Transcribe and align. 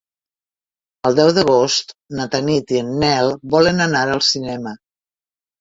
El 1.09 1.17
deu 1.19 1.29
d'agost 1.35 1.93
na 2.21 2.27
Tanit 2.37 2.73
i 2.77 2.81
en 2.85 2.91
Nel 3.05 3.31
volen 3.55 3.87
anar 3.89 4.05
al 4.17 4.27
cinema. 4.31 4.79